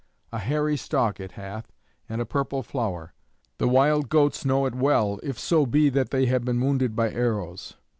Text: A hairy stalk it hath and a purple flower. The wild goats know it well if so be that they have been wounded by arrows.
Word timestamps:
A 0.31 0.39
hairy 0.39 0.77
stalk 0.77 1.19
it 1.19 1.33
hath 1.33 1.71
and 2.09 2.19
a 2.21 2.25
purple 2.25 2.63
flower. 2.63 3.13
The 3.59 3.67
wild 3.67 4.09
goats 4.09 4.43
know 4.43 4.65
it 4.65 4.73
well 4.73 5.19
if 5.21 5.37
so 5.37 5.67
be 5.67 5.89
that 5.89 6.09
they 6.09 6.25
have 6.25 6.43
been 6.43 6.59
wounded 6.59 6.95
by 6.95 7.11
arrows. 7.11 7.75